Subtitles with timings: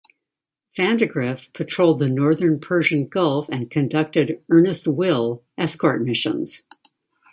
[0.75, 6.63] "Vandegrift" patrolled the Northern Persian Gulf and conducted Earnest Will escort missions.